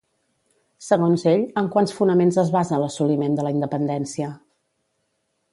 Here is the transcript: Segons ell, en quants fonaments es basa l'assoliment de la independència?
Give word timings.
Segons 0.85 1.25
ell, 1.31 1.43
en 1.61 1.69
quants 1.75 1.93
fonaments 1.99 2.41
es 2.45 2.51
basa 2.57 2.81
l'assoliment 2.85 3.39
de 3.41 3.49
la 3.49 3.55
independència? 3.59 4.35